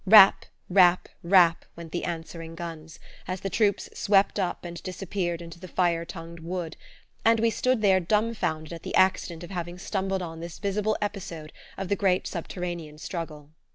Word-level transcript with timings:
Rap, 0.07 0.45
rap, 0.67 1.09
rap, 1.21 1.63
went 1.75 1.91
the 1.91 2.05
answering 2.05 2.55
guns, 2.55 2.97
as 3.27 3.41
the 3.41 3.51
troops 3.51 3.87
swept 3.93 4.39
up 4.39 4.65
and 4.65 4.81
disappeared 4.81 5.43
into 5.43 5.59
the 5.59 5.67
fire 5.67 6.05
tongued 6.05 6.39
wood; 6.39 6.75
and 7.23 7.39
we 7.39 7.51
stood 7.51 7.83
there 7.83 7.99
dumbfounded 7.99 8.73
at 8.73 8.81
the 8.81 8.95
accident 8.95 9.43
of 9.43 9.51
having 9.51 9.77
stumbled 9.77 10.23
on 10.23 10.39
this 10.39 10.57
visible 10.57 10.97
episode 11.03 11.53
of 11.77 11.87
the 11.87 11.95
great 11.95 12.25
subterranean 12.25 12.97
struggle. 12.97 13.51